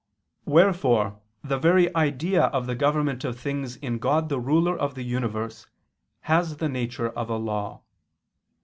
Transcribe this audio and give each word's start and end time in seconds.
Wherefore 0.45 1.19
the 1.43 1.59
very 1.59 1.95
Idea 1.95 2.45
of 2.45 2.65
the 2.65 2.73
government 2.73 3.23
of 3.23 3.39
things 3.39 3.75
in 3.75 3.99
God 3.99 4.29
the 4.29 4.39
Ruler 4.39 4.75
of 4.75 4.95
the 4.95 5.03
universe, 5.03 5.67
has 6.21 6.57
the 6.57 6.69
nature 6.69 7.09
of 7.09 7.29
a 7.29 7.37
law. 7.37 7.83